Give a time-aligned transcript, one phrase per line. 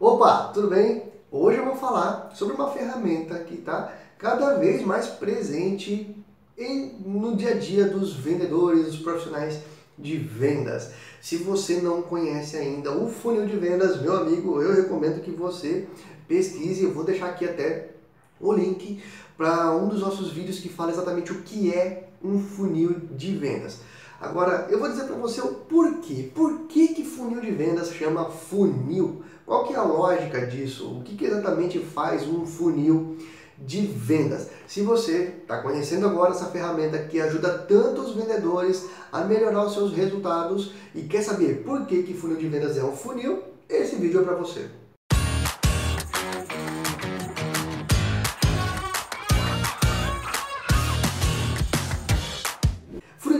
[0.00, 1.02] Opa, tudo bem?
[1.28, 6.14] Hoje eu vou falar sobre uma ferramenta que está cada vez mais presente
[6.56, 9.58] em, no dia a dia dos vendedores, dos profissionais
[9.98, 10.92] de vendas.
[11.20, 15.88] Se você não conhece ainda o funil de vendas, meu amigo, eu recomendo que você
[16.28, 16.84] pesquise.
[16.84, 17.90] Eu vou deixar aqui até
[18.40, 19.02] o link
[19.36, 23.80] para um dos nossos vídeos que fala exatamente o que é um funil de vendas.
[24.20, 26.30] Agora, eu vou dizer para você o porquê.
[26.34, 29.22] Por que, que funil de vendas chama funil?
[29.46, 30.98] Qual que é a lógica disso?
[30.98, 33.16] O que, que exatamente faz um funil
[33.56, 34.48] de vendas?
[34.66, 39.72] Se você está conhecendo agora essa ferramenta que ajuda tanto os vendedores a melhorar os
[39.72, 43.94] seus resultados e quer saber por que, que funil de vendas é um funil, esse
[43.96, 44.68] vídeo é para você.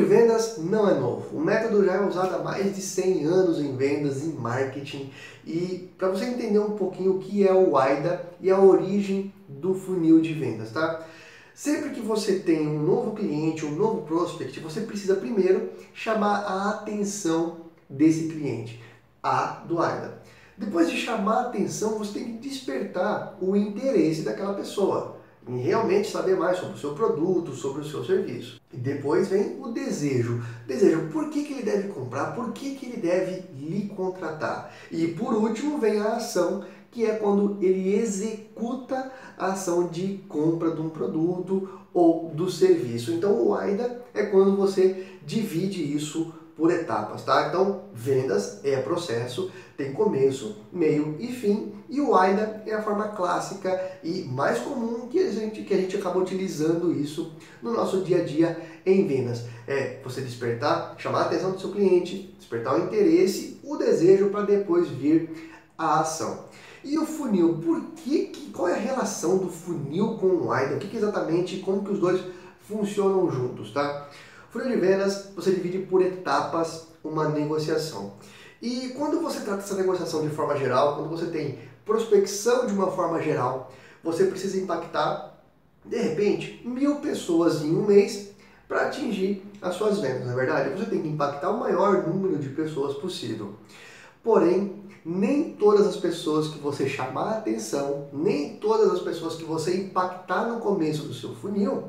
[0.00, 1.36] De vendas não é novo.
[1.36, 5.12] O método já é usado há mais de 100 anos em vendas, em marketing.
[5.46, 9.74] E para você entender um pouquinho o que é o AIDA e a origem do
[9.74, 11.06] funil de vendas, tá?
[11.54, 16.70] Sempre que você tem um novo cliente, um novo prospect, você precisa primeiro chamar a
[16.70, 18.82] atenção desse cliente,
[19.22, 20.22] a do AIDA.
[20.56, 26.10] Depois de chamar a atenção, você tem que despertar o interesse daquela pessoa em realmente
[26.10, 28.60] saber mais sobre o seu produto, sobre o seu serviço.
[28.72, 30.42] E depois vem o desejo.
[30.66, 32.34] Desejo, por que, que ele deve comprar?
[32.34, 34.72] Por que, que ele deve lhe contratar?
[34.90, 40.72] E por último vem a ação, que é quando ele executa a ação de compra
[40.72, 43.12] de um produto ou do serviço.
[43.12, 47.48] Então o AIDA é quando você divide isso por etapas, tá?
[47.48, 53.08] Então, vendas é processo, tem começo, meio e fim, e o AIDA é a forma
[53.08, 58.02] clássica e mais comum que a gente, que a gente acaba utilizando isso no nosso
[58.02, 59.46] dia a dia em vendas.
[59.66, 64.42] É você despertar, chamar a atenção do seu cliente, despertar o interesse, o desejo para
[64.42, 66.44] depois vir a ação.
[66.84, 70.74] E o funil, por que, que qual é a relação do funil com o AIDA?
[70.74, 72.22] O que, que exatamente, como que os dois
[72.68, 74.10] funcionam juntos, tá?
[74.50, 78.14] Funil de vendas, você divide por etapas uma negociação.
[78.60, 82.90] E quando você trata essa negociação de forma geral, quando você tem prospecção de uma
[82.90, 83.72] forma geral,
[84.02, 85.40] você precisa impactar,
[85.84, 88.30] de repente, mil pessoas em um mês
[88.66, 90.70] para atingir as suas vendas, na é verdade?
[90.70, 93.54] Você tem que impactar o maior número de pessoas possível.
[94.22, 99.44] Porém, nem todas as pessoas que você chamar a atenção, nem todas as pessoas que
[99.44, 101.84] você impactar no começo do seu funil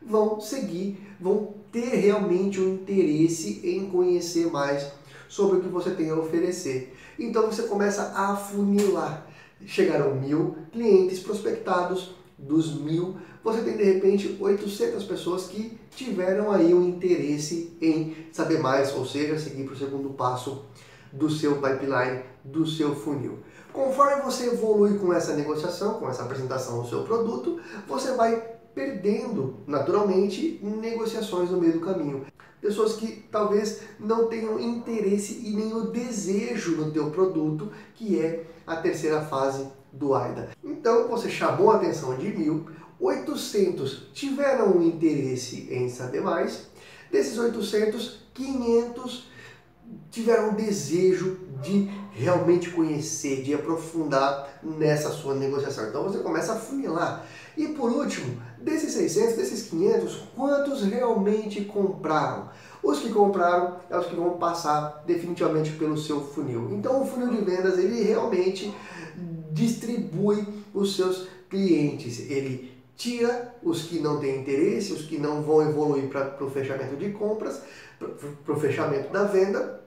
[0.00, 4.92] vão seguir, vão ter realmente um interesse em conhecer mais
[5.28, 6.96] sobre o que você tem a oferecer.
[7.18, 9.26] Então você começa a afunilar.
[9.66, 16.74] Chegaram mil clientes prospectados, dos mil, você tem de repente 800 pessoas que tiveram aí
[16.74, 20.64] um interesse em saber mais, ou seja, seguir para o segundo passo
[21.12, 23.38] do seu pipeline, do seu funil.
[23.72, 29.56] Conforme você evolui com essa negociação, com essa apresentação do seu produto, você vai perdendo
[29.66, 32.26] naturalmente negociações no meio do caminho.
[32.60, 38.46] Pessoas que talvez não tenham interesse e nem o desejo no teu produto, que é
[38.66, 40.50] a terceira fase do AIDA.
[40.64, 42.66] Então você chamou a atenção de mil,
[42.98, 46.68] 800 tiveram um interesse em saber mais,
[47.10, 49.28] desses 800, 500
[50.10, 55.88] tiveram um desejo de realmente conhecer, de aprofundar nessa sua negociação.
[55.88, 57.26] Então você começa a funilar.
[57.56, 62.48] E por último, desses 600, desses 500, quantos realmente compraram?
[62.82, 66.70] Os que compraram é os que vão passar definitivamente pelo seu funil.
[66.72, 68.74] Então o funil de vendas ele realmente
[69.52, 72.18] distribui os seus clientes.
[72.30, 76.96] Ele tira os que não têm interesse, os que não vão evoluir para o fechamento
[76.96, 77.62] de compras,
[77.98, 79.83] para o fechamento da venda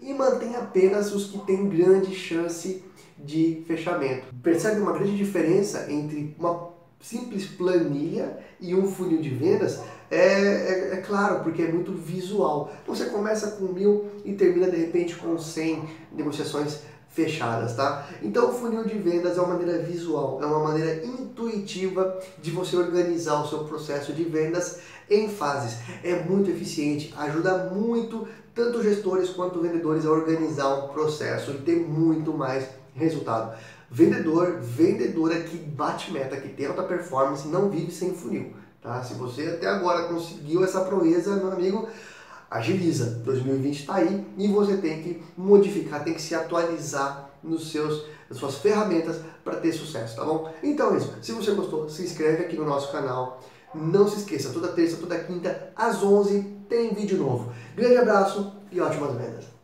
[0.00, 2.82] e mantém apenas os que têm grande chance
[3.18, 4.26] de fechamento.
[4.42, 9.80] Percebe uma grande diferença entre uma simples planilha e um funil de vendas?
[10.10, 12.72] É, é, é, claro, porque é muito visual.
[12.86, 18.06] Você começa com mil e termina de repente com 100 negociações fechadas, tá?
[18.22, 22.76] Então o funil de vendas é uma maneira visual, é uma maneira intuitiva de você
[22.76, 24.78] organizar o seu processo de vendas
[25.10, 25.78] em fases.
[26.04, 31.76] É muito eficiente, ajuda muito tanto gestores quanto vendedores a organizar um processo e ter
[31.76, 33.56] muito mais resultado.
[33.90, 38.52] Vendedor, vendedora que bate meta, que tem alta performance, não vive sem funil.
[38.80, 39.02] Tá?
[39.02, 41.88] Se você até agora conseguiu essa proeza, meu amigo,
[42.50, 43.22] agiliza.
[43.24, 48.38] 2020 está aí e você tem que modificar, tem que se atualizar nos seus, nas
[48.38, 50.52] suas ferramentas para ter sucesso, tá bom?
[50.62, 51.14] Então é isso.
[51.22, 53.40] Se você gostou, se inscreve aqui no nosso canal.
[53.72, 57.52] Não se esqueça, toda terça, toda quinta, às 11 tem vídeo novo.
[57.76, 59.59] Grande abraço e ótimas vendas!